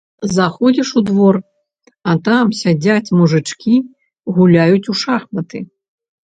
Заходзіш 0.35 0.89
у 1.01 1.03
двор, 1.09 1.37
а 2.13 2.17
там 2.29 2.45
сядзяць 2.61 3.13
мужычкі, 3.21 3.75
гуляюць 4.35 4.85
у 4.97 4.99
шахматы. 5.07 5.59